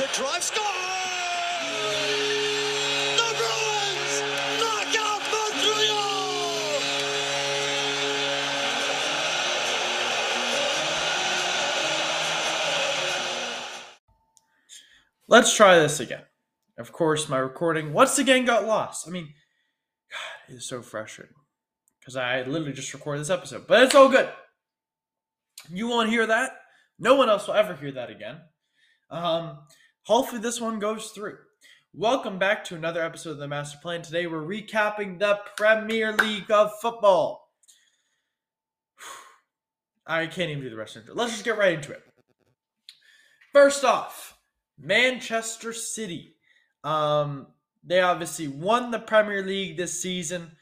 [0.00, 0.64] The drive score.
[3.16, 4.22] The Bruins
[4.58, 6.80] knock out Montreal.
[15.28, 16.22] Let's try this again.
[16.78, 19.06] Of course, my recording once again got lost.
[19.06, 19.34] I mean,
[20.10, 21.34] God, it is so frustrating
[21.98, 24.30] because I literally just recorded this episode, but it's all good.
[25.70, 26.52] You won't hear that.
[26.98, 28.38] No one else will ever hear that again.
[29.10, 29.58] Um,
[30.04, 31.38] hopefully, this one goes through.
[31.92, 34.02] Welcome back to another episode of the Master Plan.
[34.02, 37.48] Today, we're recapping the Premier League of Football.
[40.06, 41.16] I can't even do the rest of it.
[41.16, 42.02] Let's just get right into it.
[43.52, 44.38] First off,
[44.78, 46.36] Manchester City.
[46.84, 47.48] Um,
[47.84, 50.52] they obviously won the Premier League this season.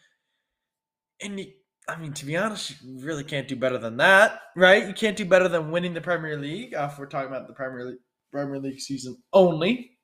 [1.20, 1.47] And
[1.89, 4.86] I mean, to be honest, you really can't do better than that, right?
[4.86, 7.55] You can't do better than winning the Premier League uh, if we're talking about the
[7.55, 7.98] Premier League,
[8.30, 9.98] Premier League season only.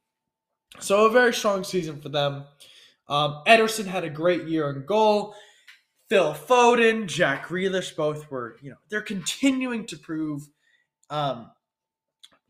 [0.80, 2.44] So a very strong season for them.
[3.08, 5.34] Um, Ederson had a great year in goal.
[6.08, 10.48] Phil Foden, Jack Grealish, both were, you know, they're continuing to prove,
[11.10, 11.50] um,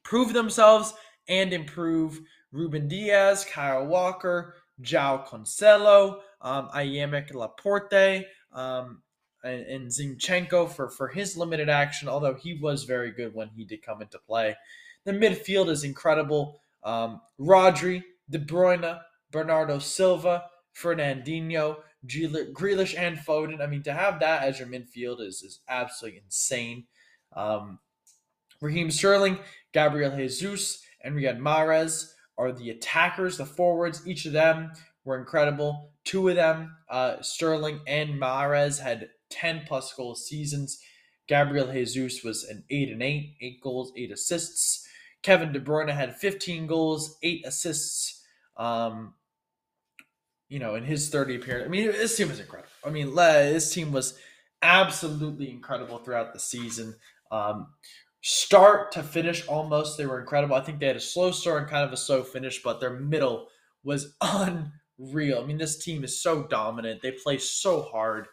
[0.03, 0.94] prove themselves
[1.28, 2.20] and improve.
[2.53, 9.03] Ruben Dias, Kyle Walker, João Cancelo, um, Aymeric Laporte, um,
[9.42, 13.64] and, and Zinchenko for, for his limited action, although he was very good when he
[13.64, 14.54] did come into play.
[15.04, 16.60] The midfield is incredible.
[16.82, 19.00] Um, Rodri, De Bruyne,
[19.31, 20.44] Bernardo Silva,
[20.76, 21.76] Fernandinho,
[22.06, 23.62] Greal- Grealish, and Foden.
[23.62, 26.84] I mean, to have that as your midfield is, is absolutely insane.
[27.34, 27.78] Um,
[28.60, 29.38] Raheem Sterling,
[29.72, 34.06] Gabriel Jesus, and Riyad Mahrez are the attackers, the forwards.
[34.06, 34.72] Each of them
[35.04, 35.93] were incredible.
[36.04, 40.81] Two of them, uh, Sterling and Mahrez, had 10 plus goal seasons.
[41.26, 44.84] Gabriel Jesus was an 8 and 8, 8 goals, 8 assists.
[45.25, 48.23] Kevin De Bruyne had 15 goals, 8 assists.
[48.57, 49.15] Um,
[50.49, 51.67] you know, in his 30 appearance.
[51.67, 52.71] I mean, this team was incredible.
[52.87, 54.17] I mean, this team was
[54.62, 56.95] absolutely incredible throughout the season.
[57.33, 57.69] Um,
[58.21, 60.55] start to finish, almost they were incredible.
[60.55, 62.93] I think they had a slow start and kind of a slow finish, but their
[62.99, 63.49] middle
[63.83, 65.43] was unreal.
[65.43, 67.03] I mean, this team is so dominant.
[67.03, 68.29] They play so hard,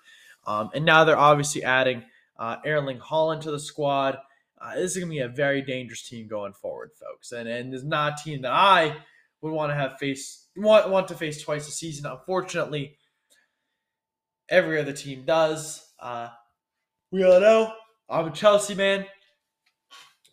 [0.45, 2.03] um, and now they're obviously adding
[2.37, 4.17] uh, Erling Haaland to the squad.
[4.61, 7.83] Uh, this is gonna be a very dangerous team going forward, folks, and and it's
[7.83, 8.95] not a team that I
[9.41, 12.05] would want to have face want want to face twice a season.
[12.05, 12.97] Unfortunately,
[14.49, 15.83] every other team does.
[15.99, 16.29] Uh,
[17.11, 17.73] we all know
[18.09, 19.05] I'm a Chelsea man.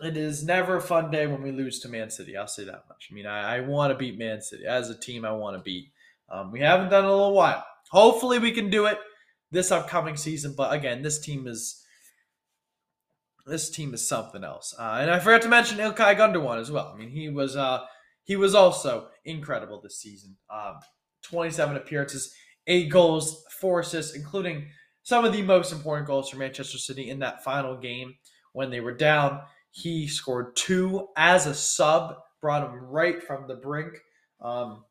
[0.01, 2.37] It is never a fun day when we lose to Man City.
[2.37, 3.09] I'll say that much.
[3.11, 5.25] I mean, I, I want to beat Man City as a team.
[5.25, 5.91] I want to beat.
[6.31, 7.65] Um, we haven't done it in a little while.
[7.91, 8.99] Hopefully, we can do it
[9.51, 10.55] this upcoming season.
[10.57, 11.85] But again, this team is
[13.49, 14.75] this team is something else.
[14.79, 16.93] Uh, and I forgot to mention Ilkay Gundogan as well.
[16.95, 17.81] I mean, he was uh,
[18.25, 20.37] he was also incredible this season.
[20.51, 20.75] Um,
[21.23, 22.35] 27 appearances,
[22.67, 24.69] eight goals, four assists, including
[25.03, 28.15] some of the most important goals for Manchester City in that final game
[28.53, 29.41] when they were down.
[29.71, 33.95] He scored two as a sub, brought them right from the brink,
[34.41, 34.85] um,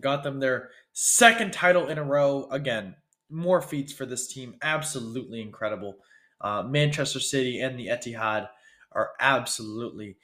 [0.00, 2.48] got them their second title in a row.
[2.50, 2.94] Again,
[3.30, 4.56] more feats for this team.
[4.62, 5.96] Absolutely incredible.
[6.44, 8.50] Uh, Manchester City and the Etihad
[8.92, 10.18] are absolutely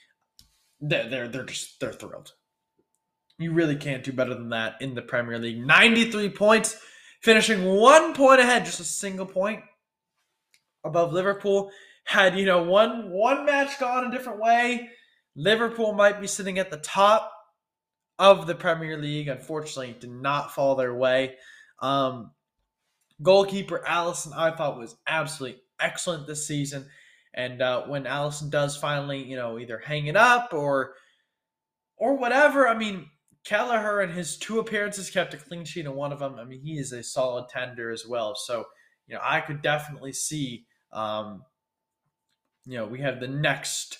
[0.79, 2.35] they're, they're they're just they're thrilled.
[3.39, 5.65] You really can't do better than that in the Premier League.
[5.65, 6.79] 93 points,
[7.23, 9.63] finishing one point ahead, just a single point
[10.85, 11.71] above Liverpool.
[12.05, 14.91] Had you know one one match gone a different way,
[15.35, 17.33] Liverpool might be sitting at the top
[18.19, 19.29] of the Premier League.
[19.29, 21.37] Unfortunately, did not fall their way.
[21.79, 22.33] Um,
[23.23, 26.87] goalkeeper Alisson, I thought was absolutely excellent this season.
[27.35, 30.95] And uh, when Alisson does finally, you know, either hang it up or
[31.97, 33.07] or whatever, I mean,
[33.45, 36.37] Kelleher and his two appearances kept a clean sheet in one of them.
[36.39, 38.35] I mean, he is a solid tender as well.
[38.35, 38.65] So,
[39.07, 41.45] you know, I could definitely see, um,
[42.67, 43.99] you know, we have the next,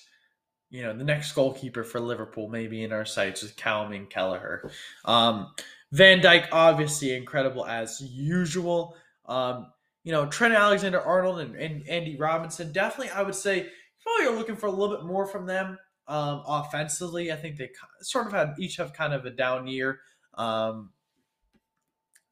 [0.69, 4.71] you know, the next goalkeeper for Liverpool maybe in our sights is Calvin Kelleher.
[5.05, 5.51] Um,
[5.91, 8.95] Van Dijk, obviously incredible as usual.
[9.25, 9.67] Um,
[10.03, 13.67] you know, Trent Alexander Arnold and, and Andy Robinson, definitely, I would say,
[14.03, 15.77] probably are looking for a little bit more from them
[16.07, 17.31] um, offensively.
[17.31, 17.69] I think they
[18.01, 19.99] sort of had each have kind of a down year.
[20.33, 20.91] Um,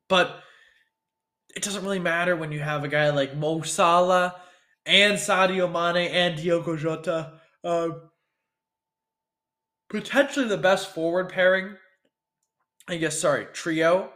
[0.08, 0.42] but
[1.56, 4.36] it doesn't really matter when you have a guy like Mo Salah
[4.86, 7.34] and Sadio Mane and Diogo Jota.
[7.64, 7.90] Uh,
[9.90, 11.76] potentially the best forward pairing.
[12.88, 14.12] I guess, sorry, trio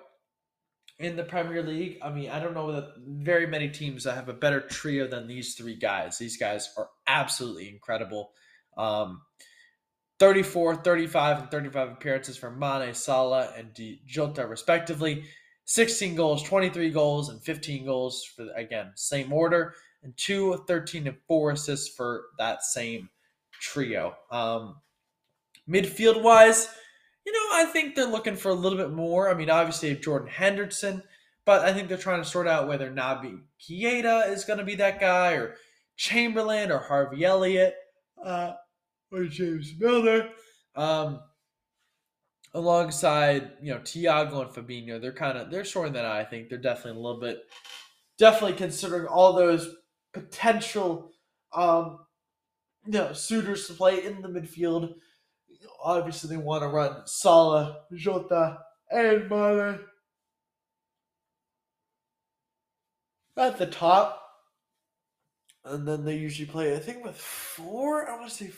[0.99, 1.97] in the Premier League.
[2.01, 5.27] I mean, I don't know that very many teams that have a better trio than
[5.27, 6.17] these three guys.
[6.17, 8.31] These guys are absolutely incredible.
[8.77, 9.21] Um,
[10.19, 15.25] 34, 35, and 35 appearances for Mane, Salah, and Di Jota, respectively.
[15.65, 19.73] 16 goals, 23 goals, and 15 goals for, again, same order.
[20.03, 23.09] And 2, 13, and 4 assists for that same
[23.59, 24.15] trio.
[24.31, 24.75] Um,
[25.69, 26.67] midfield wise,
[27.25, 29.29] you know, I think they're looking for a little bit more.
[29.29, 31.03] I mean, obviously, Jordan Henderson,
[31.45, 34.75] but I think they're trying to sort out whether Naby Keita is going to be
[34.75, 35.55] that guy, or
[35.95, 37.75] Chamberlain, or Harvey Elliott,
[38.23, 38.53] uh,
[39.11, 40.29] or James Milner.
[40.75, 41.19] Um,
[42.53, 46.17] alongside, you know, Thiago and Fabinho, they're kind of they're sorting that out.
[46.17, 47.39] I think they're definitely a little bit,
[48.17, 49.75] definitely considering all those
[50.13, 51.11] potential,
[51.53, 51.99] um,
[52.85, 54.93] you know, suitors to play in the midfield
[55.83, 59.79] obviously they want to run Salah, Jota, and Mane
[63.37, 64.19] at the top.
[65.65, 68.09] And then they usually play, I think, with four.
[68.09, 68.51] I want to say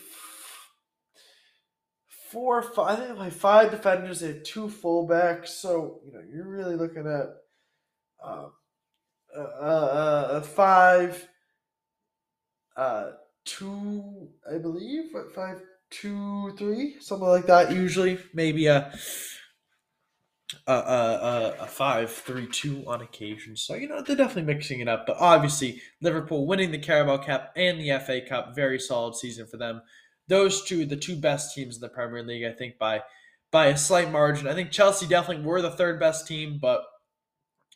[2.32, 2.98] four five.
[2.98, 4.20] I think play five defenders.
[4.20, 5.48] They have two fullbacks.
[5.48, 7.28] So, you know, you're really looking at
[8.24, 8.52] um,
[9.36, 11.28] uh, uh, uh, five,
[12.76, 13.10] uh,
[13.44, 17.72] two, I believe, what, five, two, three, something like that.
[17.72, 18.92] Usually, maybe a
[20.66, 23.56] a, a, a five, three, two on occasion.
[23.56, 25.06] So you know they're definitely mixing it up.
[25.06, 29.56] But obviously, Liverpool winning the Carabao Cup and the FA Cup, very solid season for
[29.56, 29.82] them.
[30.28, 33.02] Those two, the two best teams in the Premier League, I think by
[33.50, 34.48] by a slight margin.
[34.48, 36.82] I think Chelsea definitely were the third best team, but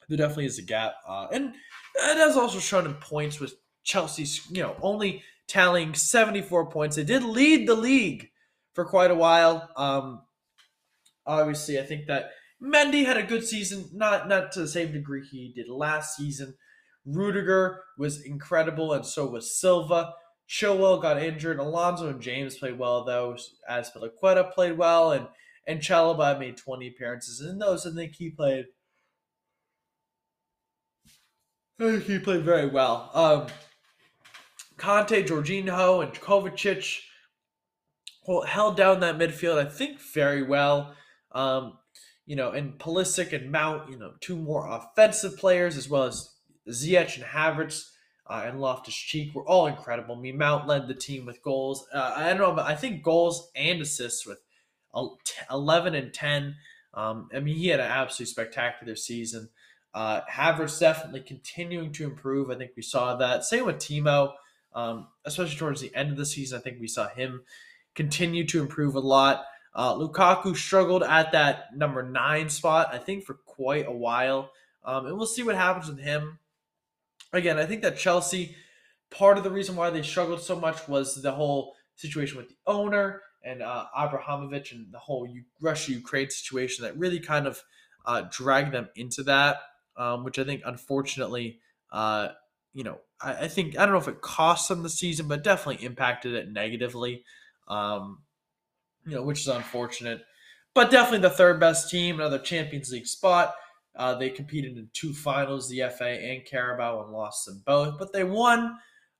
[0.08, 0.94] there definitely is a gap.
[1.08, 1.54] Uh, and
[1.96, 3.54] it has also shown in points with
[3.84, 6.96] Chelsea's, you know, only tallying 74 points.
[6.96, 8.30] They did lead the league
[8.74, 9.68] for quite a while.
[9.76, 10.22] Um,
[11.26, 12.30] obviously, I think that
[12.62, 16.54] Mendy had a good season, not not to the same degree he did last season.
[17.04, 20.12] Rudiger was incredible, and so was Silva.
[20.48, 21.58] Chilwell got injured.
[21.58, 23.36] Alonso and James played well, though.
[23.70, 25.26] Azpilicueta played well, and
[25.66, 27.40] and Chalobah made 20 appearances.
[27.40, 28.66] in those, I think he played.
[31.78, 33.10] I think he played very well.
[33.14, 33.46] Um,
[34.80, 37.00] Kanté, Jorginho, and Kovacic
[38.46, 40.94] held down that midfield, I think, very well.
[41.32, 41.78] Um,
[42.26, 46.30] you know, and Pulisic and Mount, you know, two more offensive players, as well as
[46.68, 47.90] Ziyech and Havertz
[48.28, 50.16] uh, and Loftus Cheek were all incredible.
[50.16, 51.86] I mean, Mount led the team with goals.
[51.92, 54.38] Uh, I don't know, but I think goals and assists with
[55.50, 56.54] 11 and 10.
[56.94, 59.50] Um, I mean, he had an absolutely spectacular season.
[59.92, 62.50] Uh, Havertz definitely continuing to improve.
[62.50, 63.44] I think we saw that.
[63.44, 64.32] Same with Timo
[64.74, 66.58] um, especially towards the end of the season.
[66.58, 67.42] I think we saw him
[67.94, 69.44] continue to improve a lot.
[69.74, 74.50] Uh, Lukaku struggled at that number nine spot, I think, for quite a while.
[74.84, 76.38] Um, and we'll see what happens with him.
[77.32, 78.56] Again, I think that Chelsea,
[79.10, 82.56] part of the reason why they struggled so much was the whole situation with the
[82.66, 85.28] owner and uh, Abramovich and the whole
[85.60, 87.62] Russia Ukraine situation that really kind of
[88.06, 89.58] uh, dragged them into that,
[89.96, 91.60] um, which I think unfortunately
[91.92, 92.28] uh,
[92.72, 95.44] you know, I, I, think I don't know if it cost them the season, but
[95.44, 97.24] definitely impacted it negatively.
[97.68, 98.22] Um,
[99.06, 100.22] you know, which is unfortunate.
[100.74, 103.54] But definitely the third best team, another Champions League spot.
[103.96, 107.98] Uh, they competed in two finals, the FA and Carabao, and lost them both.
[107.98, 108.76] But they won.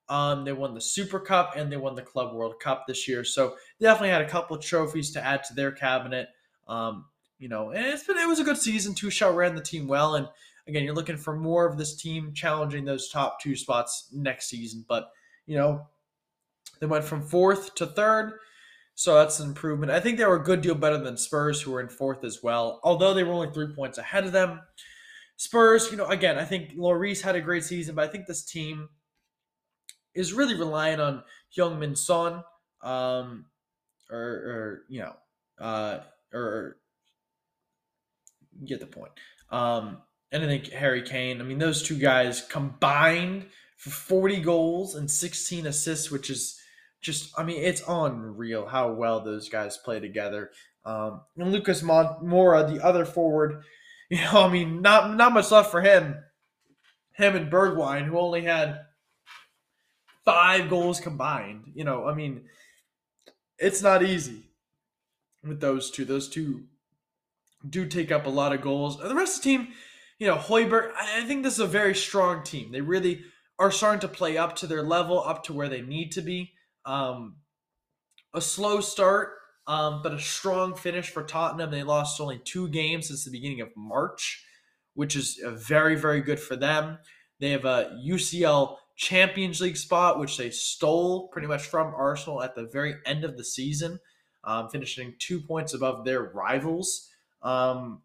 [0.09, 3.23] Um, they won the Super Cup and they won the Club World Cup this year.
[3.23, 6.28] So definitely had a couple of trophies to add to their cabinet.
[6.66, 7.07] Um,
[7.38, 8.95] you know, and it's been it was a good season.
[8.95, 10.28] Tuchel ran the team well, and
[10.71, 14.85] Again, you're looking for more of this team challenging those top two spots next season.
[14.89, 15.11] But,
[15.47, 15.89] you know,
[16.79, 18.35] they went from fourth to third.
[18.95, 19.91] So that's an improvement.
[19.91, 22.43] I think they were a good deal better than Spurs, who were in fourth as
[22.43, 24.61] well, although they were only three points ahead of them.
[25.37, 28.45] Spurs, you know, again, I think Lloris had a great season, but I think this
[28.45, 28.91] team
[30.15, 31.23] is really relying on
[31.57, 32.45] Heung-min Son,
[32.83, 33.47] um,
[34.11, 35.17] or, or you know,
[35.59, 36.00] uh,
[36.33, 36.77] or
[38.67, 39.12] get the point.
[39.50, 41.41] Um, and I think Harry Kane.
[41.41, 43.47] I mean, those two guys combined
[43.77, 46.59] for 40 goals and 16 assists, which is
[47.01, 50.51] just, I mean, it's unreal how well those guys play together.
[50.85, 53.65] Um, and Lucas Moura, the other forward,
[54.11, 56.17] You know, I mean, not not much left for him.
[57.13, 58.81] Him and Bergwijn, who only had
[60.25, 61.71] five goals combined.
[61.77, 62.47] You know, I mean,
[63.57, 64.51] it's not easy
[65.45, 66.05] with those two.
[66.05, 66.65] Those two
[67.69, 68.99] do take up a lot of goals.
[68.99, 69.69] The rest of the team,
[70.21, 72.71] you know, Højbjerg, I think this is a very strong team.
[72.71, 73.25] They really
[73.59, 76.53] are starting to play up to their level, up to where they need to be.
[76.85, 77.37] Um,
[78.35, 79.31] a slow start,
[79.67, 81.71] um, but a strong finish for Tottenham.
[81.71, 84.45] They lost only two games since the beginning of March,
[84.93, 86.99] which is very, very good for them.
[87.39, 92.55] They have a UCL Champions League spot, which they stole pretty much from Arsenal at
[92.55, 93.99] the very end of the season,
[94.45, 97.09] um, finishing two points above their rivals.
[97.43, 98.03] Um,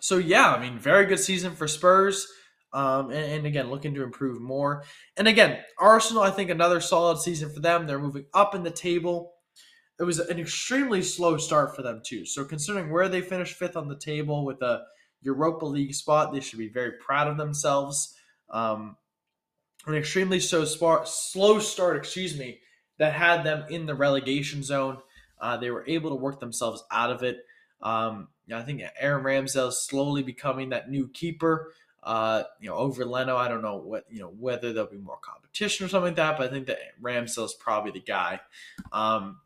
[0.00, 2.26] so, yeah, I mean, very good season for Spurs.
[2.72, 4.82] Um, and, and, again, looking to improve more.
[5.16, 7.86] And again, Arsenal, I think another solid season for them.
[7.86, 9.32] They're moving up in the table.
[10.00, 12.26] It was an extremely slow start for them, too.
[12.26, 14.82] So, considering where they finished fifth on the table with a
[15.22, 18.16] Europa League spot, they should be very proud of themselves.
[18.50, 18.96] Um,
[19.86, 22.60] an extremely so spar- slow start, excuse me,
[22.98, 24.98] that had them in the relegation zone.
[25.40, 27.38] Uh, they were able to work themselves out of it.
[27.82, 31.72] Um, I think Aaron Ramsdale is slowly becoming that new keeper.
[32.02, 35.18] Uh, you know, over Leno, I don't know what you know whether there'll be more
[35.22, 38.40] competition or something like that, but I think that Ramsdale is probably the guy.
[38.92, 39.40] Um,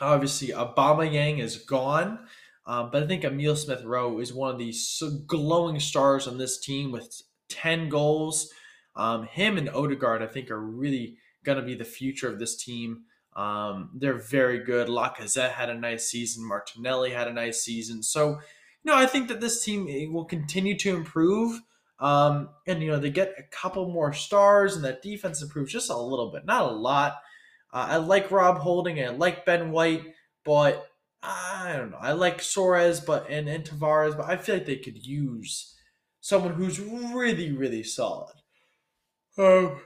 [0.00, 2.26] obviously, Yang is gone,
[2.66, 6.60] um, but I think Emile Smith Rowe is one of these glowing stars on this
[6.60, 8.52] team with ten goals.
[8.94, 12.62] Um, him and Odegaard, I think, are really going to be the future of this
[12.62, 13.04] team.
[13.34, 14.88] Um, they're very good.
[14.88, 16.46] Lacazette had a nice season.
[16.46, 18.02] Martinelli had a nice season.
[18.02, 21.60] So, you know, I think that this team eh, will continue to improve.
[21.98, 25.90] Um, and, you know, they get a couple more stars and that defense improves just
[25.90, 27.14] a little bit, not a lot.
[27.72, 29.02] Uh, I like Rob Holding.
[29.02, 30.04] I like Ben White,
[30.44, 30.88] but
[31.22, 31.98] I don't know.
[32.00, 35.74] I like Soares, but and, and Tavares, but I feel like they could use
[36.20, 38.34] someone who's really, really solid.
[39.38, 39.80] Um,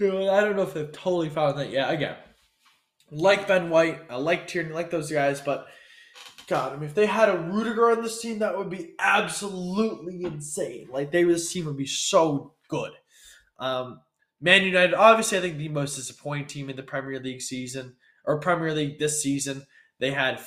[0.00, 1.90] I don't know if they've totally found that yet.
[1.90, 2.16] Again,
[3.10, 5.66] like Ben White, I like Tierney, like those guys, but
[6.46, 10.24] God, I mean, if they had a Rudiger on this team, that would be absolutely
[10.24, 10.88] insane.
[10.90, 12.92] Like, they this team would be so good.
[13.58, 14.00] Um,
[14.40, 18.38] Man United, obviously, I think the most disappointing team in the Premier League season or
[18.38, 19.66] Premier League this season.
[19.98, 20.40] They had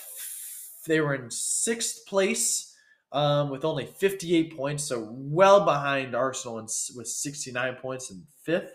[0.87, 2.73] they were in sixth place
[3.11, 6.65] um, with only 58 points, so well behind Arsenal in,
[6.95, 8.73] with 69 points in fifth.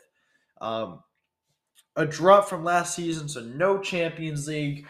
[0.61, 1.01] Um,
[1.97, 4.87] a drop from last season, so no Champions League.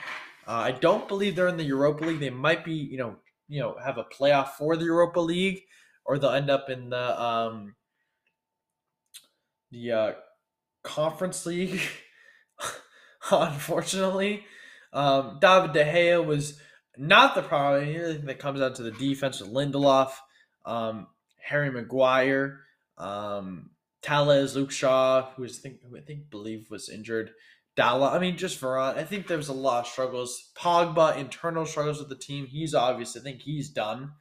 [0.46, 2.20] Uh, I don't believe they're in the Europa League.
[2.20, 3.16] They might be, you know,
[3.48, 5.62] you know, have a playoff for the Europa League,
[6.04, 7.74] or they'll end up in the um,
[9.70, 10.12] the uh,
[10.82, 11.80] Conference League.
[13.30, 14.44] unfortunately,
[14.92, 16.58] um, David De Gea was
[16.96, 17.84] not the problem.
[17.84, 20.12] Anything that comes down to the defense with Lindelof,
[20.64, 21.08] um,
[21.40, 22.60] Harry Maguire,
[22.98, 23.70] um,
[24.06, 27.32] Telles, Luke Shaw, who is think who I think believe was injured.
[27.74, 28.12] Dalla.
[28.12, 28.96] I mean, just Varane.
[28.96, 30.52] I think there was a lot of struggles.
[30.56, 32.46] Pogba, internal struggles with the team.
[32.46, 33.16] He's obvious.
[33.16, 34.12] I think he's done.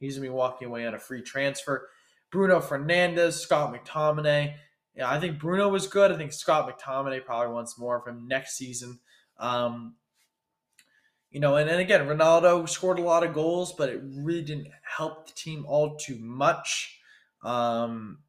[0.00, 1.90] He's gonna be walking away on a free transfer.
[2.32, 4.54] Bruno Fernandes, Scott McTominay.
[4.96, 6.10] Yeah, I think Bruno was good.
[6.10, 8.98] I think Scott McTominay probably wants more of him next season.
[9.38, 9.96] Um,
[11.30, 14.68] you know, and then again, Ronaldo scored a lot of goals, but it really didn't
[14.96, 16.98] help the team all too much.
[17.44, 18.20] Um,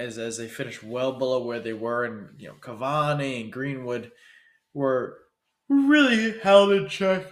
[0.00, 4.10] as as they finished well below where they were, and you know, Cavani and Greenwood
[4.72, 5.18] were
[5.68, 7.26] really held in check.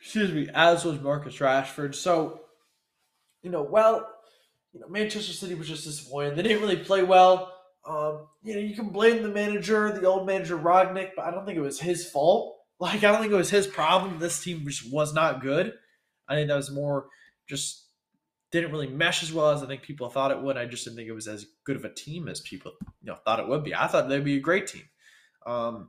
[0.00, 1.94] Excuse me, as was Marcus Rashford.
[1.94, 2.40] So,
[3.42, 4.06] you know, well,
[4.72, 6.36] you know, Manchester City was just disappointed.
[6.36, 7.52] They didn't really play well.
[7.86, 11.46] Um, you know, you can blame the manager, the old manager Rangnick, but I don't
[11.46, 12.56] think it was his fault.
[12.80, 14.18] Like, I don't think it was his problem.
[14.18, 15.72] This team just was not good.
[16.28, 17.06] I think that was more
[17.48, 17.83] just
[18.54, 20.56] didn't really mesh as well as I think people thought it would.
[20.56, 23.16] I just didn't think it was as good of a team as people you know
[23.24, 23.74] thought it would be.
[23.74, 24.84] I thought they'd be a great team,
[25.44, 25.88] um,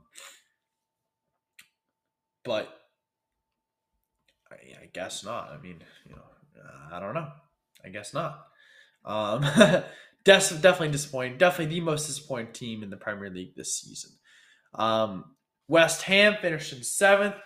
[2.44, 2.68] but
[4.50, 5.50] I, I guess not.
[5.50, 6.22] I mean, you know,
[6.90, 7.28] I don't know.
[7.84, 8.46] I guess not.
[9.04, 9.42] Um,
[10.24, 11.38] definitely disappointing.
[11.38, 14.10] Definitely the most disappointing team in the Premier League this season.
[14.74, 15.36] Um,
[15.68, 17.36] West Ham finished in seventh.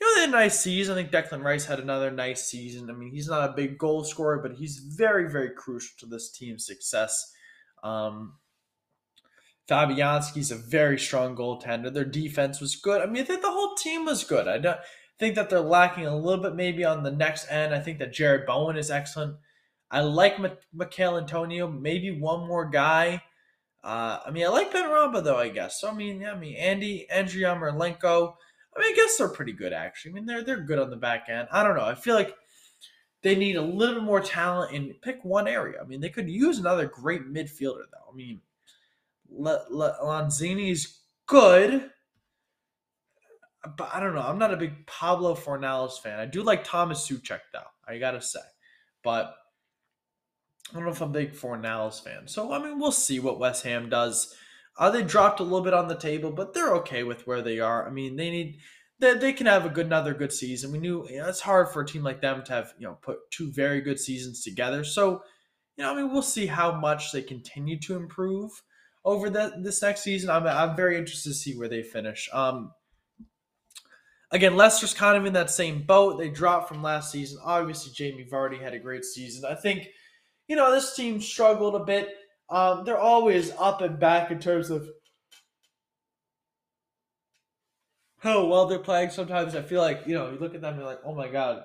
[0.00, 0.96] You know, they had a nice season.
[0.96, 2.90] I think Declan Rice had another nice season.
[2.90, 6.30] I mean, he's not a big goal scorer, but he's very, very crucial to this
[6.30, 7.32] team's success.
[7.82, 8.34] Um,
[9.68, 11.92] Fabianski's a very strong goaltender.
[11.92, 13.00] Their defense was good.
[13.00, 14.46] I mean, I think the whole team was good.
[14.46, 14.78] I don't
[15.18, 17.74] think that they're lacking a little bit maybe on the next end.
[17.74, 19.36] I think that Jarrod Bowen is excellent.
[19.90, 21.68] I like M- Michail Antonio.
[21.68, 23.22] Maybe one more guy.
[23.82, 25.38] Uh, I mean, I like Benrahma though.
[25.38, 25.80] I guess.
[25.80, 28.34] So I mean, yeah, I mean, Andy Andriy Yarmolenko.
[28.76, 30.12] I mean, I guess they're pretty good actually.
[30.12, 31.48] I mean, they're they're good on the back end.
[31.50, 31.84] I don't know.
[31.84, 32.34] I feel like
[33.22, 35.80] they need a little bit more talent and pick one area.
[35.80, 38.12] I mean, they could use another great midfielder though.
[38.12, 38.40] I mean,
[39.30, 41.90] Le- Le- Lanzini's good,
[43.76, 44.22] but I don't know.
[44.22, 46.20] I'm not a big Pablo Fornals fan.
[46.20, 47.60] I do like Thomas Souček though.
[47.88, 48.40] I gotta say,
[49.02, 49.34] but
[50.70, 52.28] I don't know if I'm a big Fornals fan.
[52.28, 54.34] So I mean, we'll see what West Ham does.
[54.78, 57.60] Uh, they dropped a little bit on the table, but they're okay with where they
[57.60, 57.86] are.
[57.86, 58.58] I mean, they need
[58.98, 60.72] they, they can have a good another good season.
[60.72, 62.98] We knew you know, it's hard for a team like them to have you know
[63.02, 64.84] put two very good seasons together.
[64.84, 65.22] So
[65.76, 68.50] you know, I mean, we'll see how much they continue to improve
[69.04, 70.30] over the, this next season.
[70.30, 72.28] I'm I'm very interested to see where they finish.
[72.32, 72.72] Um,
[74.30, 76.18] again, Leicester's kind of in that same boat.
[76.18, 77.38] They dropped from last season.
[77.44, 79.44] Obviously, Jamie Vardy had a great season.
[79.44, 79.88] I think
[80.48, 82.14] you know this team struggled a bit.
[82.48, 84.88] Um, they're always up and back in terms of
[88.18, 89.10] how well they're playing.
[89.10, 91.28] Sometimes I feel like you know you look at them and you're like, oh my
[91.28, 91.64] god,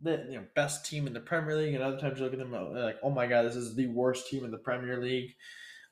[0.00, 2.38] the you know best team in the Premier League, and other times you look at
[2.38, 5.34] them you're like, oh my god, this is the worst team in the Premier League.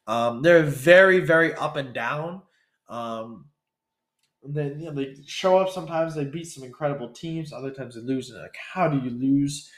[0.06, 2.42] Um, they're very very up and down.
[2.88, 3.46] Um,
[4.42, 7.94] and then you know they show up sometimes they beat some incredible teams, other times
[7.94, 9.70] they lose, and like how do you lose?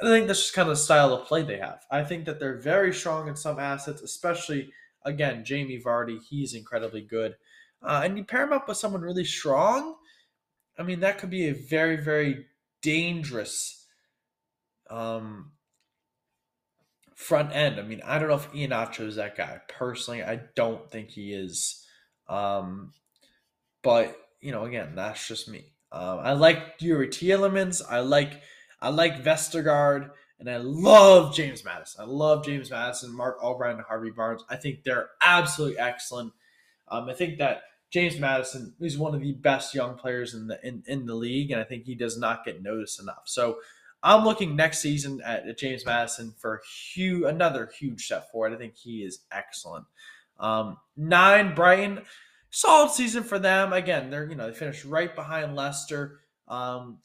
[0.00, 1.84] I think that's just kind of the style of play they have.
[1.90, 4.70] I think that they're very strong in some assets, especially
[5.04, 6.18] again Jamie Vardy.
[6.22, 7.36] He's incredibly good.
[7.82, 9.96] Uh, and you pair him up with someone really strong,
[10.78, 12.46] I mean, that could be a very, very
[12.82, 13.86] dangerous
[14.90, 15.52] um,
[17.14, 17.78] front end.
[17.78, 19.60] I mean, I don't know if Iheanacho is that guy.
[19.68, 21.84] Personally, I don't think he is.
[22.28, 22.92] Um,
[23.82, 25.72] but, you know, again, that's just me.
[25.92, 27.82] Um, I like Youri Tielemans.
[27.88, 28.42] I like
[28.80, 30.10] I like Vestergaard.
[30.38, 32.02] And I love James Maddison.
[32.02, 34.44] I love James Maddison, Mark Albright, and Harvey Barnes.
[34.50, 36.32] I think they're absolutely excellent.
[36.88, 40.58] Um, I think that James Maddison is one of the best young players in the
[40.66, 43.22] in, in the league, and I think he does not get noticed enough.
[43.24, 43.58] So
[44.02, 46.60] I'm looking next season at, James Maddison for
[46.92, 48.52] huge, another huge step forward.
[48.52, 49.86] I think he is excellent.
[50.38, 52.02] Um, nine, Brighton,
[52.50, 53.72] solid season for them.
[53.72, 56.20] Again, they're you know they finished right behind Leicester.
[56.46, 56.98] Um,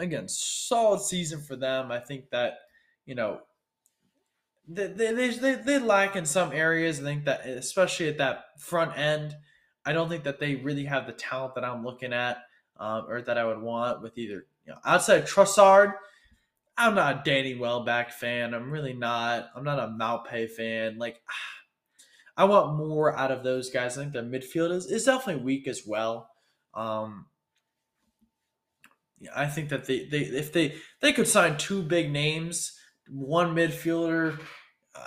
[0.00, 1.90] again, solid season for them.
[1.90, 2.58] I think that
[3.06, 3.40] you know
[4.72, 7.00] they, they, they, they lack in some areas.
[7.00, 9.34] I think that, especially at that front end,
[9.84, 12.38] I don't think that they really have the talent that I'm looking at
[12.78, 15.94] um, or that I would want with either, you know, outside Trossard.
[16.76, 18.54] I'm not a Danny Welbeck fan.
[18.54, 19.50] I'm really not.
[19.54, 20.98] I'm not a Maupay fan.
[20.98, 21.20] Like,
[22.36, 23.98] I want more out of those guys.
[23.98, 26.30] I think their midfield is, is definitely weak as well.
[26.72, 27.26] Um,
[29.34, 32.78] I think that they, they if they they could sign two big names,
[33.08, 34.40] one midfielder,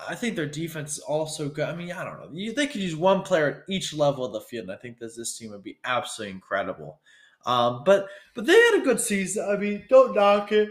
[0.07, 1.67] I think their defense is also good.
[1.67, 2.53] I mean, I don't know.
[2.53, 5.13] They could use one player at each level of the field, and I think that
[5.15, 7.01] this team would be absolutely incredible.
[7.45, 9.47] Um, but but they had a good season.
[9.49, 10.69] I mean, don't knock it.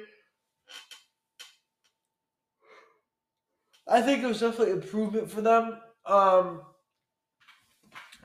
[3.87, 5.79] I think it was definitely improvement for them.
[6.07, 6.63] Um,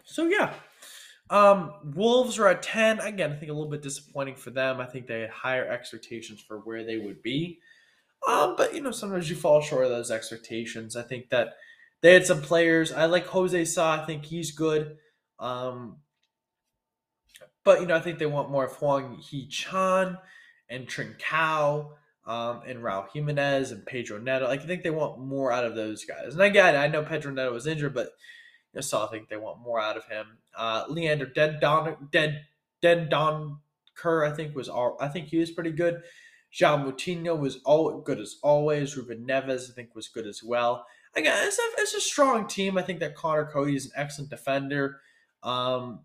[0.03, 0.53] so yeah,
[1.29, 2.99] um, Wolves are at ten.
[2.99, 4.79] Again, I think a little bit disappointing for them.
[4.79, 7.59] I think they had higher expectations for where they would be.
[8.27, 10.95] Um, but you know, sometimes you fall short of those expectations.
[10.95, 11.55] I think that
[12.01, 12.91] they had some players.
[12.91, 14.01] I like Jose Sa.
[14.01, 14.97] I think he's good.
[15.39, 15.97] Um,
[17.63, 20.17] but you know, I think they want more of Hwang Hee-chan
[20.69, 21.91] and Trincao
[22.25, 24.47] um, and Raul Jimenez and Pedro Neto.
[24.47, 26.33] Like I think they want more out of those guys.
[26.33, 28.09] And again, I know Pedro Neto was injured, but
[28.77, 30.37] know, so I think they want more out of him.
[30.55, 32.45] Uh, Leander Dead Don Dead
[32.81, 33.59] Dead Don
[33.95, 34.97] Kerr, I think was all.
[34.99, 36.01] I think he was pretty good.
[36.53, 38.95] João Moutinho was all good as always.
[38.95, 40.85] Ruben Neves, I think, was good as well.
[41.15, 42.77] Again, it's a, it's a strong team.
[42.77, 45.01] I think that Conor Coady is an excellent defender.
[45.43, 45.99] Um,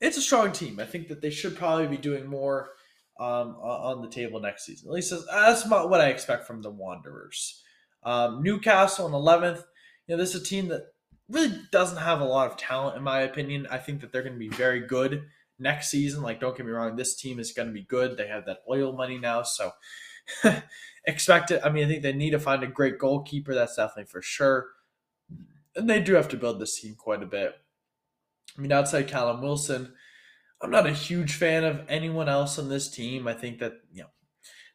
[0.00, 0.80] it's a strong team.
[0.80, 2.70] I think that they should probably be doing more
[3.18, 4.88] um, on the table next season.
[4.88, 7.62] At least that's, that's what I expect from the Wanderers.
[8.02, 9.64] Um, Newcastle in 11th.
[10.06, 10.92] You know, this is a team that
[11.28, 13.66] really doesn't have a lot of talent, in my opinion.
[13.70, 15.24] I think that they're going to be very good
[15.58, 16.22] next season.
[16.22, 18.16] Like, don't get me wrong, this team is going to be good.
[18.16, 19.72] They have that oil money now, so
[21.04, 21.60] expect it.
[21.64, 23.54] I mean, I think they need to find a great goalkeeper.
[23.54, 24.66] That's definitely for sure.
[25.74, 27.54] And they do have to build this team quite a bit.
[28.56, 29.92] I mean, outside Callum Wilson,
[30.62, 33.28] I'm not a huge fan of anyone else on this team.
[33.28, 34.08] I think that you know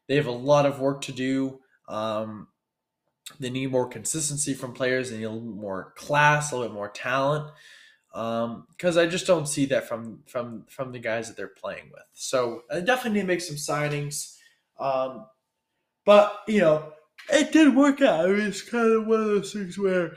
[0.08, 1.60] they have a lot of work to do.
[1.88, 2.48] Um,
[3.40, 5.10] they need more consistency from players.
[5.10, 7.52] They need a little more class, a little bit more talent
[8.12, 11.90] because um, I just don't see that from from from the guys that they're playing
[11.94, 12.04] with.
[12.14, 14.36] So I definitely need to make some signings.
[14.80, 15.28] Um,
[16.06, 16.92] but you know,
[17.32, 18.26] it did work out.
[18.26, 20.16] I mean, it's kind of one of those things where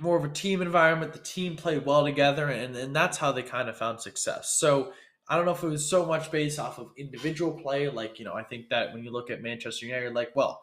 [0.00, 1.12] more of a team environment.
[1.12, 4.56] The team played well together, and, and that's how they kind of found success.
[4.58, 4.92] So
[5.28, 7.88] I don't know if it was so much based off of individual play.
[7.88, 10.62] Like, you know, I think that when you look at Manchester United, like, well,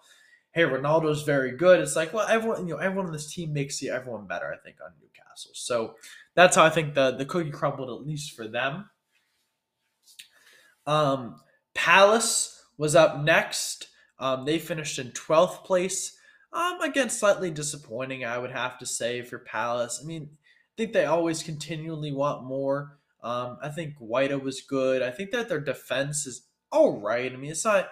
[0.55, 1.81] hey, Ronaldo's very good.
[1.81, 4.57] It's like, well, everyone, you know, everyone on this team makes the everyone better, I
[4.63, 5.51] think, on Newcastle.
[5.53, 5.95] So
[6.33, 8.89] that's how I think the, the cookie crumbled, at least for them.
[10.87, 11.41] Um,
[11.73, 13.89] Palace was up next.
[14.17, 16.17] Um, they finished in 12th place.
[16.53, 19.99] Um, again, slightly disappointing, I would have to say, for Palace.
[20.01, 22.97] I mean, I think they always continually want more.
[23.21, 25.01] Um, I think Guaita was good.
[25.01, 27.33] I think that their defense is all right.
[27.33, 27.89] I mean, it's not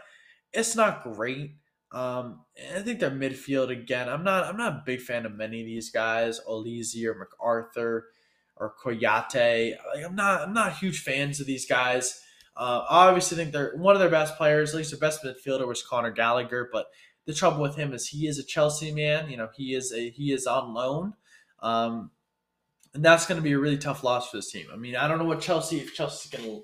[0.53, 1.55] it's not great.
[1.93, 2.41] Um,
[2.75, 4.09] I think their midfield again.
[4.09, 8.01] I'm not I'm not a big fan of many of these guys, Olise or McArthur
[8.57, 9.75] or Kouyaté.
[9.93, 12.19] Like, I'm not I'm not huge fans of these guys.
[12.57, 14.71] Uh, I obviously think they're one of their best players.
[14.71, 16.87] At least their best midfielder was Conor Gallagher, but
[17.25, 19.29] the trouble with him is he is a Chelsea man.
[19.29, 21.13] You know, he is a he is on loan.
[21.61, 22.11] Um,
[22.93, 24.67] and that's going to be a really tough loss for this team.
[24.71, 26.63] I mean, I don't know what Chelsea if Chelsea's going to,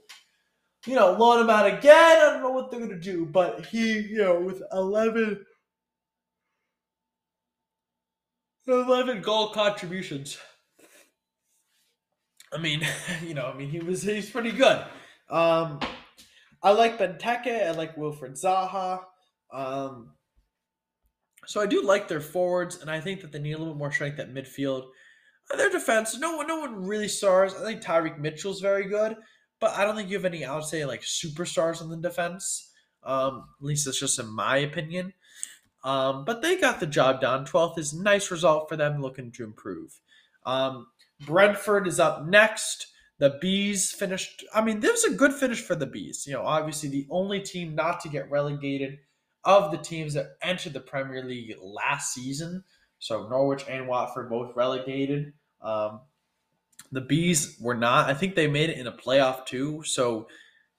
[0.86, 2.18] you know, loan him out again.
[2.18, 5.46] I don't know what they're going to do, but he, you know, with 11,
[8.68, 10.38] 11 goal contributions.
[12.54, 12.82] I mean,
[13.26, 14.84] you know, I mean, he was he's pretty good.
[15.30, 15.80] Um,
[16.62, 17.68] I like Benteke.
[17.68, 19.04] I like Wilfried Zaha.
[19.52, 20.14] Um,
[21.46, 23.80] so I do like their forwards, and I think that they need a little bit
[23.80, 24.88] more strength at midfield.
[25.56, 27.56] Their defense, no one, no one really stars.
[27.56, 29.16] I think Tyrick Mitchell's very good,
[29.60, 32.72] but I don't think you have any, I would say, like superstars on the defense.
[33.04, 35.14] Um, at least that's just in my opinion.
[35.84, 37.46] Um, but they got the job done.
[37.46, 40.00] 12th is a nice result for them, looking to improve.
[40.46, 40.88] Um,
[41.26, 42.88] Brentford is up next.
[43.18, 44.44] The Bees finished.
[44.54, 46.26] I mean, this was a good finish for the Bees.
[46.26, 49.00] You know, obviously the only team not to get relegated
[49.44, 52.64] of the teams that entered the Premier League last season.
[53.00, 55.34] So Norwich and Watford both relegated.
[55.62, 56.02] Um,
[56.92, 58.10] the bees were not.
[58.10, 59.84] I think they made it in a playoff too.
[59.84, 60.28] So,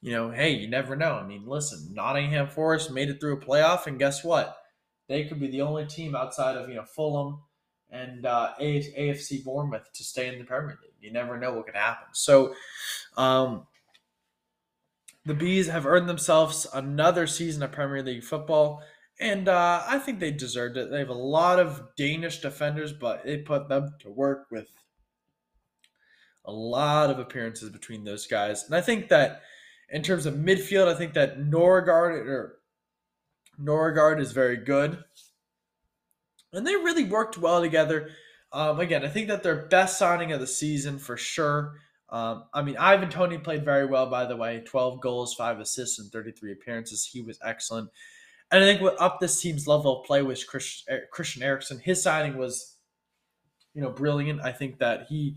[0.01, 1.13] you know, hey, you never know.
[1.13, 4.57] I mean, listen, Nottingham Forest made it through a playoff, and guess what?
[5.09, 7.41] They could be the only team outside of you know Fulham
[7.91, 10.93] and uh, AFC Bournemouth to stay in the Premier League.
[11.01, 12.09] You never know what could happen.
[12.13, 12.55] So,
[13.17, 13.67] um,
[15.25, 18.83] the bees have earned themselves another season of Premier League football.
[19.21, 20.91] And uh, I think they deserved it.
[20.91, 24.67] They have a lot of Danish defenders, but it put them to work with
[26.45, 28.65] a lot of appearances between those guys.
[28.65, 29.43] And I think that
[29.91, 32.61] in terms of midfield, I think that Nørgaard or
[33.61, 35.03] Nørgaard is very good.
[36.53, 38.11] And they really worked well together.
[38.53, 41.77] Um, again, I think that their best signing of the season for sure.
[42.09, 46.01] Um, I mean, Ivan Toney played very well, by the way 12 goals, 5 assists,
[46.01, 47.07] and 33 appearances.
[47.07, 47.91] He was excellent.
[48.51, 51.79] And I think what up this team's level of play was Christian Eriksen.
[51.79, 52.77] His signing was,
[53.75, 54.41] you know, brilliant.
[54.41, 55.37] I think that he,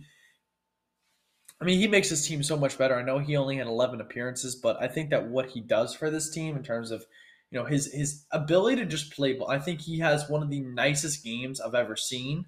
[1.62, 2.96] I mean, he makes his team so much better.
[2.96, 6.10] I know he only had 11 appearances, but I think that what he does for
[6.10, 7.06] this team in terms of,
[7.52, 9.50] you know, his his ability to just play ball.
[9.50, 12.46] I think he has one of the nicest games I've ever seen.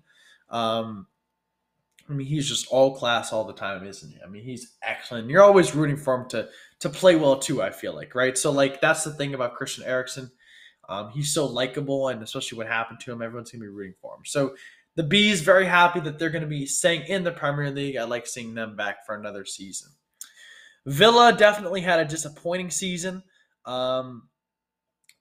[0.50, 1.08] Um,
[2.10, 4.18] I mean, he's just all class all the time, isn't he?
[4.24, 5.30] I mean, he's excellent.
[5.30, 7.62] You're always rooting for him to to play well too.
[7.62, 8.38] I feel like, right?
[8.38, 10.32] So, like, that's the thing about Christian Eriksen.
[10.88, 14.14] Um, he's so likable, and especially what happened to him, everyone's gonna be rooting for
[14.16, 14.22] him.
[14.26, 14.56] So
[14.96, 17.98] the Bees very happy that they're gonna be staying in the Premier League.
[17.98, 19.92] I like seeing them back for another season.
[20.86, 23.24] Villa definitely had a disappointing season.
[23.66, 24.30] Um,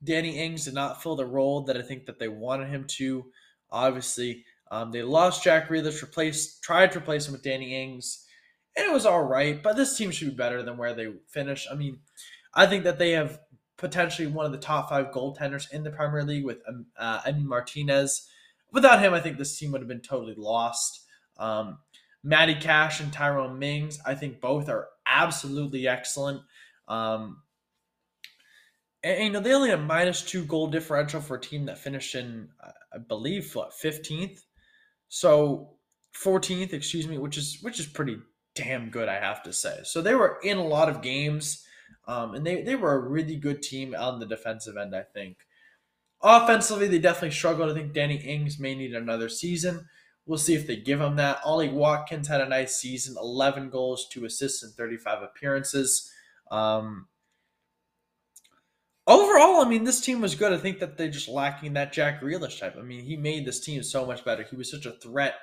[0.02, 3.24] Danny Ings did not fill the role that I think that they wanted him to.
[3.70, 8.26] Obviously, um, they lost Jack Grealish, replaced, tried to replace him with Danny Ings,
[8.76, 9.62] and it was all right.
[9.62, 11.68] But this team should be better than where they finished.
[11.70, 11.98] I mean,
[12.52, 13.40] I think that they have
[13.76, 17.44] potentially one of the top five goaltenders in the Premier League with um, uh, Emi
[17.44, 18.28] Martinez.
[18.74, 21.06] Without him, I think this team would have been totally lost.
[21.38, 21.78] Um,
[22.22, 26.42] Matty Cash and Tyrone Mings, I think both are absolutely excellent.
[26.88, 27.42] Um,
[29.02, 31.78] and, and, you know they only have minus two goal differential for a team that
[31.78, 32.48] finished in,
[32.92, 34.44] I believe, what fifteenth,
[35.08, 35.76] so
[36.12, 38.18] fourteenth, excuse me, which is which is pretty
[38.54, 39.80] damn good, I have to say.
[39.84, 41.64] So they were in a lot of games.
[42.06, 45.38] Um, and they, they were a really good team on the defensive end, I think.
[46.26, 47.70] Offensively, they definitely struggled.
[47.70, 49.86] I think Danny Ings may need another season.
[50.24, 51.40] We'll see if they give him that.
[51.44, 56.10] Ollie Watkins had a nice season 11 goals, 2 assists, and 35 appearances.
[56.50, 57.08] Um,
[59.06, 60.54] overall, I mean, this team was good.
[60.54, 62.76] I think that they're just lacking that Jack Grealish type.
[62.78, 64.44] I mean, he made this team so much better.
[64.44, 65.34] He was such a threat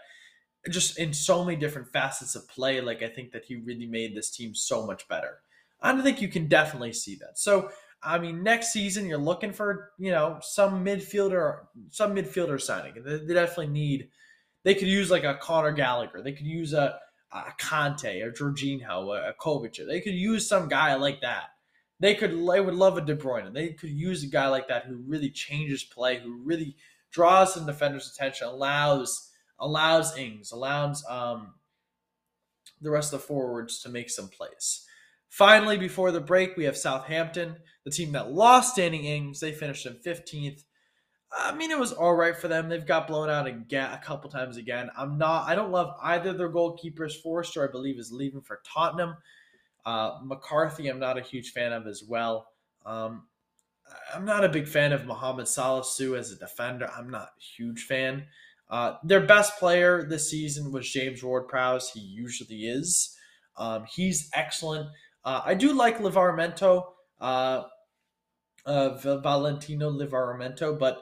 [0.72, 2.82] just in so many different facets of play.
[2.82, 5.42] Like, I think that he really made this team so much better.
[5.80, 7.38] I don't think you can definitely see that.
[7.38, 7.70] So,
[8.04, 11.60] I mean, next season you're looking for you know some midfielder,
[11.90, 13.04] some midfielder signing.
[13.04, 14.10] They, definitely need
[14.64, 16.22] they could use like a Conor Gallagher.
[16.22, 17.00] They could use a,
[17.32, 19.88] a Conte or Jorginho, a, a Kovacic.
[19.88, 21.46] They could use some guy like that.
[22.00, 22.32] They could.
[22.32, 23.54] They would love a De Bruyne.
[23.54, 26.76] They could use a guy like that who really changes play, who really
[27.12, 31.54] draws some defenders' attention, allows allows Ings, allows um,
[32.82, 34.86] the rest of the forwards to make some plays.
[35.30, 39.40] Finally, before the break, we have Southampton, the team that lost Danny Ings.
[39.40, 40.64] They finished in 15th.
[41.34, 42.68] I mean, it was all right for them.
[42.68, 44.90] They've got blown out again a couple times again.
[44.98, 45.48] I'm not.
[45.48, 47.22] I don't love either their goalkeepers.
[47.22, 49.16] Forster, I believe, is leaving for Tottenham.
[49.86, 52.48] Uh, McCarthy, I'm not a huge fan of as well.
[52.86, 53.28] Um,
[54.14, 56.90] I'm not a big fan of Mohamed Salisu as a defender.
[56.96, 58.26] I'm not a huge fan.
[58.70, 61.92] Uh, their best player this season was James Ward-Prowse.
[61.92, 63.18] He usually is.
[63.58, 64.88] Um, he's excellent.
[65.26, 66.86] Uh, I do like Livramento,
[67.22, 67.64] uh,
[68.66, 71.02] Valentino Livramento, but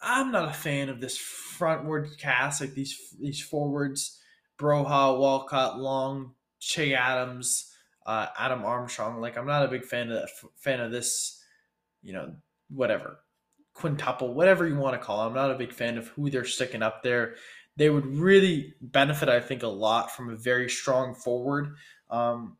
[0.00, 4.20] I'm not a fan of this frontward cast, like these these forwards,
[4.58, 7.72] Broja, Walcott, Long, Che Adams,
[8.04, 9.20] uh, Adam Armstrong.
[9.20, 11.42] Like I'm not a big fan of fan of this,
[12.02, 12.34] you know,
[12.68, 13.20] whatever
[13.76, 15.26] quintuple, whatever you want to call it.
[15.28, 17.34] I'm not a big fan of who they're sticking up there.
[17.76, 21.74] They would really benefit, I think, a lot from a very strong forward,
[22.08, 22.56] um,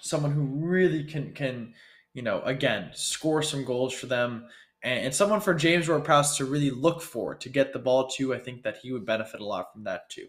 [0.00, 1.74] someone who really can can
[2.14, 4.46] you know again score some goals for them.
[4.84, 8.34] And, and someone for James Ward-Prowse to really look for to get the ball to,
[8.34, 10.26] I think that he would benefit a lot from that too.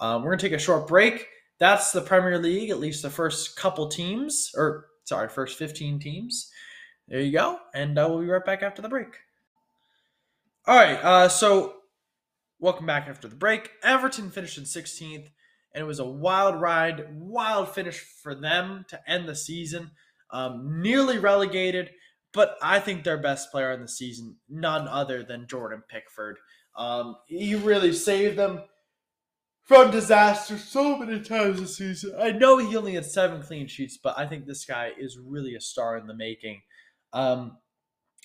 [0.00, 1.28] Um, we're gonna take a short break
[1.58, 6.50] that's the Premier League, at least the first couple teams, or sorry, first 15 teams.
[7.08, 7.58] There you go.
[7.74, 9.16] And uh, we'll be right back after the break.
[10.66, 10.96] All right.
[10.96, 11.74] Uh, so,
[12.58, 13.70] welcome back after the break.
[13.82, 15.28] Everton finished in 16th,
[15.76, 19.90] and it was a wild ride, wild finish for them to end the season.
[20.30, 21.90] Um, nearly relegated,
[22.32, 26.38] but I think their best player in the season, none other than Jordan Pickford.
[26.76, 28.62] Um, he really saved them
[29.64, 32.14] from disaster so many times this season.
[32.18, 35.56] I know he only had seven clean sheets, but I think this guy is really
[35.56, 36.62] a star in the making.
[37.12, 37.58] Um,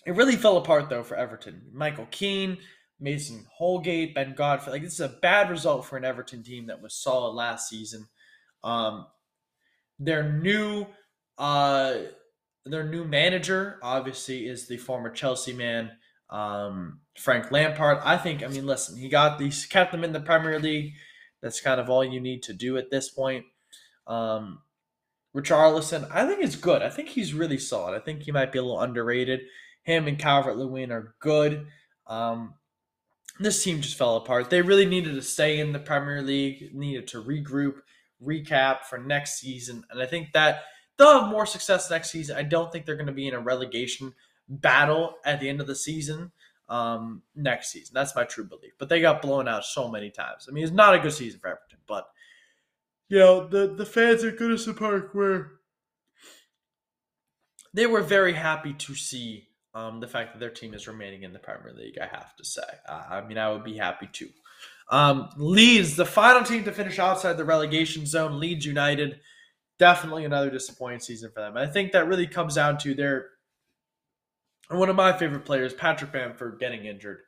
[0.05, 1.63] it really fell apart though for Everton.
[1.73, 2.59] Michael Keane,
[3.01, 4.73] Mason Holgate, Ben Godfrey.
[4.73, 8.07] Like this is a bad result for an Everton team that was solid last season.
[8.63, 9.07] Um,
[9.99, 10.85] their new,
[11.37, 11.95] uh,
[12.65, 15.91] their new manager obviously is the former Chelsea man,
[16.29, 17.99] um, Frank Lampard.
[18.03, 18.43] I think.
[18.43, 20.93] I mean, listen, he got these, kept them in the Premier League
[21.41, 23.45] that's kind of all you need to do at this point.
[24.07, 24.59] Um,
[25.35, 26.81] Richarlison, I think is good.
[26.81, 27.95] I think he's really solid.
[27.95, 29.41] I think he might be a little underrated.
[29.83, 31.67] Him and Calvert Lewin are good.
[32.05, 32.53] Um,
[33.43, 34.49] this team just fell apart.
[34.49, 37.75] They really needed to stay in the Premier League, needed to regroup,
[38.23, 39.83] recap for next season.
[39.89, 40.63] And I think that
[40.97, 42.37] they'll have more success next season.
[42.37, 44.13] I don't think they're going to be in a relegation
[44.47, 46.31] battle at the end of the season
[46.69, 47.93] um, next season.
[47.93, 48.73] That's my true belief.
[48.77, 50.47] But they got blown out so many times.
[50.47, 52.07] I mean, it's not a good season for Everton, but
[53.09, 55.59] you know the the fans at Goodison Park were
[57.73, 61.33] they were very happy to see um, the fact that their team is remaining in
[61.33, 61.97] the Premier League.
[62.01, 64.29] I have to say, uh, I mean, I would be happy too.
[64.89, 69.21] Um, Leeds, the final team to finish outside the relegation zone, Leeds United,
[69.79, 71.55] definitely another disappointing season for them.
[71.55, 73.29] I think that really comes down to their
[74.69, 77.19] one of my favorite players, Patrick Bamford, getting injured.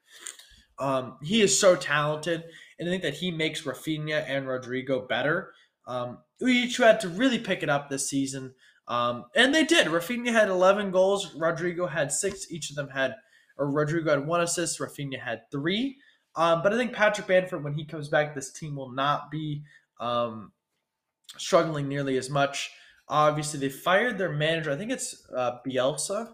[0.80, 2.44] Um, he is so talented,
[2.80, 5.52] and I think that he makes Raphinha and Rodrigo better.
[5.86, 8.54] Um, each had to really pick it up this season,
[8.88, 9.88] um, and they did.
[9.88, 12.52] Raphinha had 11 goals, Rodrigo had six.
[12.52, 13.16] Each of them had,
[13.58, 15.98] or Rodrigo had one assist, Raphinha had three.
[16.36, 19.64] Um, but I think Patrick Bamford, when he comes back, this team will not be
[20.00, 20.52] um,
[21.38, 22.72] struggling nearly as much.
[23.08, 24.72] Obviously, they fired their manager.
[24.72, 26.34] I think it's uh, Bielsa.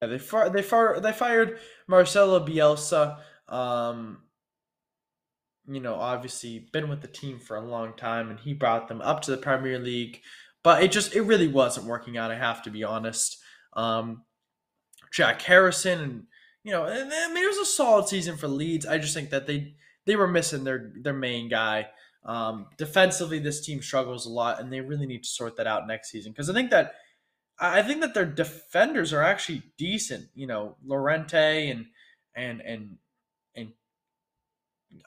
[0.00, 3.18] Yeah, they far, they far, they fired Marcelo Bielsa.
[3.48, 4.22] Um,
[5.70, 9.00] you know, obviously been with the team for a long time, and he brought them
[9.00, 10.20] up to the Premier League.
[10.62, 12.30] But it just it really wasn't working out.
[12.30, 13.38] I have to be honest.
[13.74, 14.24] Um,
[15.12, 16.24] Jack Harrison, and
[16.64, 18.84] you know, I mean, it was a solid season for Leeds.
[18.84, 19.74] I just think that they
[20.06, 21.88] they were missing their their main guy.
[22.24, 25.86] Um, defensively, this team struggles a lot, and they really need to sort that out
[25.86, 26.94] next season because I think that
[27.58, 30.28] I think that their defenders are actually decent.
[30.34, 31.86] You know, Llorente and
[32.34, 32.98] and and and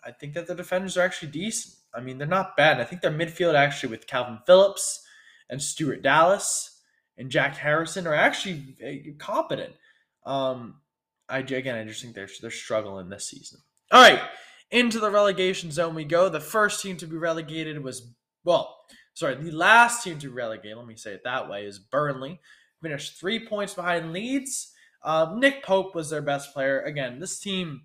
[0.03, 1.75] I think that the defenders are actually decent.
[1.93, 2.79] I mean, they're not bad.
[2.79, 5.05] I think their midfield actually with Kalvin Phillips
[5.49, 6.81] and Stuart Dallas
[7.17, 9.73] and Jack Harrison are actually eh, competent.
[10.25, 10.75] Um,
[11.29, 13.59] I again, I just think they're they're struggling this season.
[13.91, 14.21] All right,
[14.71, 16.29] into the relegation zone we go.
[16.29, 18.77] The first team to be relegated was well,
[19.13, 22.39] sorry, the last team to relegate, let me say it that way, is Burnley.
[22.81, 24.73] Finished three points behind Leeds.
[25.03, 26.81] Um, Nick Pope was their best player.
[26.81, 27.83] Again, this team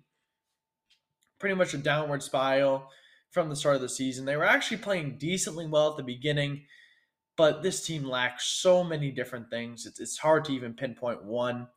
[1.39, 2.89] pretty much a downward spiral
[3.31, 4.25] from the start of the season.
[4.25, 6.65] They were actually playing decently well at the beginning,
[7.37, 9.85] but this team lacks so many different things.
[9.85, 11.67] It's, it's hard to even pinpoint one.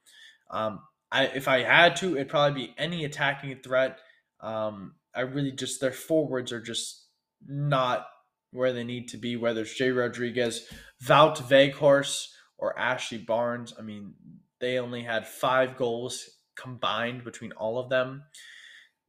[0.51, 3.99] Um, I, if I had to, it'd probably be any attacking threat.
[4.41, 7.07] Um, I really just their forwards are just
[7.47, 8.07] not
[8.51, 9.37] where they need to be.
[9.37, 10.67] Whether it's Jay Rodriguez,
[11.07, 13.75] Wout Weghorst, or Ashley Barnes.
[13.79, 14.15] I mean,
[14.61, 18.23] they only had five goals combined between all of them.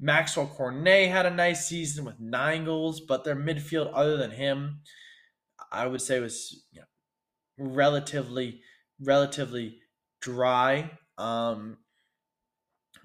[0.03, 4.81] Maxwell Cornet had a nice season with nine goals, but their midfield, other than him,
[5.71, 8.59] I would say was you know, relatively
[8.99, 9.77] relatively
[10.21, 10.91] dry.
[11.17, 11.77] Um,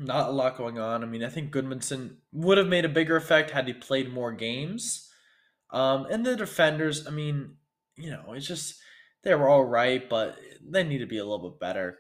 [0.00, 1.04] not a lot going on.
[1.04, 4.32] I mean, I think Gudmundsson would have made a bigger effect had he played more
[4.32, 5.08] games.
[5.70, 7.58] Um, and the defenders, I mean,
[7.96, 8.74] you know, it's just
[9.22, 10.36] they were all right, but
[10.68, 11.96] they need to be a little bit better.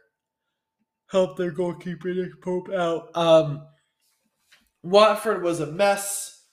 [1.12, 3.16] Help their goalkeeper Nick Pope out.
[3.16, 3.62] Um,
[4.82, 6.44] Watford was a mess,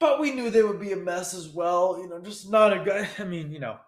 [0.00, 1.98] but we knew they would be a mess as well.
[2.00, 3.08] You know, just not a good.
[3.18, 3.78] I mean, you know,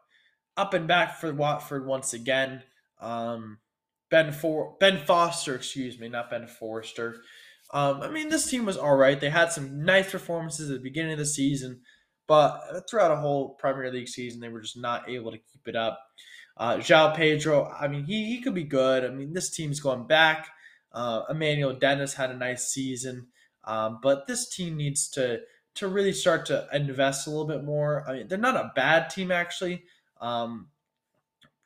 [0.57, 2.63] up and back for Watford once again.
[3.01, 3.59] Um,
[4.11, 7.23] Ben For Ben Foster, excuse me, not Ben Forrester.
[7.73, 9.21] Um, I mean, this team was all right.
[9.21, 11.83] They had some nice performances at the beginning of the season,
[12.27, 15.77] but throughout a whole Premier League season, they were just not able to keep it
[15.77, 16.01] up.
[16.57, 19.05] Uh, João Pedro, I mean, he, he could be good.
[19.05, 20.49] I mean, this team's going back.
[20.93, 23.29] Uh, Emmanuel Dennis had a nice season,
[23.65, 25.41] um, but this team needs to
[25.73, 28.05] to really start to invest a little bit more.
[28.09, 29.85] I mean, they're not a bad team actually.
[30.21, 30.69] Um,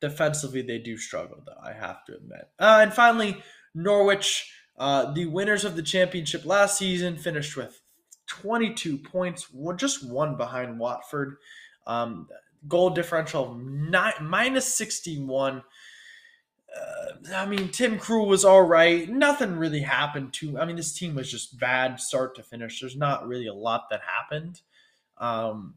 [0.01, 2.49] defensively, they do struggle, though, I have to admit.
[2.59, 3.43] Uh, and finally,
[3.75, 7.81] Norwich, uh, the winners of the championship last season, finished with
[8.27, 11.37] 22 points, just one behind Watford.
[11.87, 12.29] Um,
[12.69, 15.63] goal differential nine, minus 61.
[16.77, 19.09] Uh, I mean, Tim Krul was all right.
[19.09, 20.59] Nothing really happened to.
[20.59, 22.81] I mean, this team was just bad start to finish.
[22.81, 24.61] There's not really a lot that happened.
[25.19, 25.75] Um,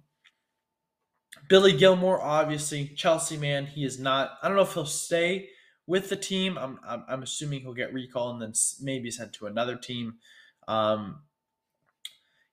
[1.49, 3.65] Billy Gilmour, obviously, Chelsea man.
[3.65, 4.37] He is not.
[4.41, 5.49] I don't know if he'll stay
[5.85, 6.57] with the team.
[6.57, 10.15] I'm I'm, I'm assuming he'll get recalled and then maybe sent to another team.
[10.67, 11.21] Um,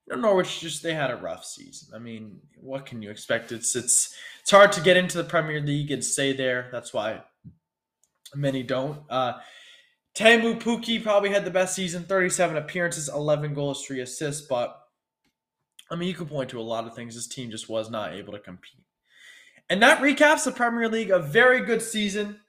[0.07, 1.89] you know, Norwich just they had a rough season.
[1.95, 3.53] I mean, what can you expect?
[3.53, 6.69] It's it's it's hard to get into the Premier League and stay there.
[6.71, 7.23] That's why
[8.37, 9.01] many don't.
[9.09, 9.35] Uh,
[10.17, 14.81] Teemu Pukki probably had the best season: 37 appearances, 11 goals, three assists, but
[15.91, 17.15] I mean, you can point to a lot of things.
[17.15, 18.83] This team just was not able to compete.
[19.69, 21.11] And that recaps the Premier League.
[21.11, 22.41] A very good season.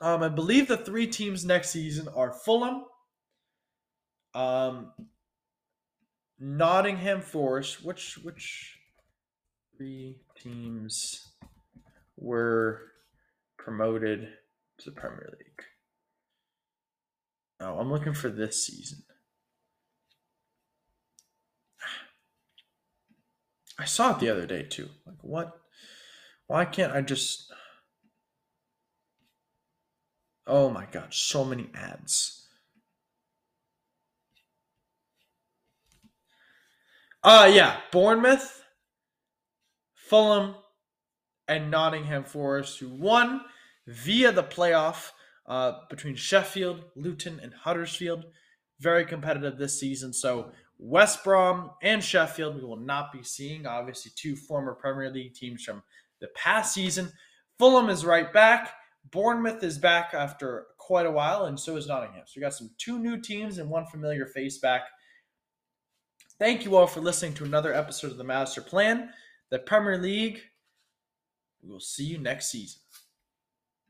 [0.00, 2.84] Um, I believe the three teams next season are Fulham,
[4.34, 4.92] um,
[6.38, 7.84] Nottingham Forest.
[7.84, 8.78] Which which
[9.76, 11.32] three teams
[12.16, 12.82] were
[13.58, 14.28] promoted
[14.78, 15.64] to the Premier League?
[17.60, 19.02] Oh, I'm looking for this season.
[23.78, 24.88] I saw it the other day too.
[25.06, 25.58] Like, what?
[26.46, 27.52] Why can't I just.
[30.46, 32.46] Oh my god, so many ads.
[37.22, 38.62] Uh, yeah, Bournemouth,
[39.94, 40.54] Fulham,
[41.48, 43.40] and Nottingham Forest, who won
[43.86, 45.10] via the playoff
[45.46, 48.24] uh, between Sheffield, Luton, and Huddersfield.
[48.80, 50.12] Very competitive this season.
[50.12, 53.66] So West Brom and Sheffield, we will not be seeing.
[53.66, 55.82] Obviously, two former Premier League teams from
[56.20, 57.10] the past season.
[57.58, 58.74] Fulham is right back.
[59.12, 62.24] Bournemouth is back after quite a while, and so is Nottingham.
[62.26, 64.82] So we got some two new teams and one familiar face back.
[66.38, 69.10] Thank you all for listening to another episode of the Master Plan,
[69.50, 70.40] the Premier League.
[71.62, 72.80] We will see you next season.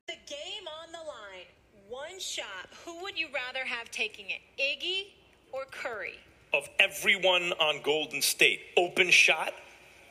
[0.07, 1.47] The game on the line.
[1.89, 2.69] One shot.
[2.85, 5.07] Who would you rather have taking it, Iggy
[5.53, 6.21] or Curry?
[6.55, 9.53] Of everyone on Golden State, open shot,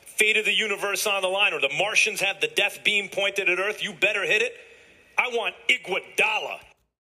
[0.06, 3.48] fate of the universe on the line, or the Martians have the death beam pointed
[3.48, 4.56] at Earth, you better hit it.
[5.18, 6.60] I want Iguodala.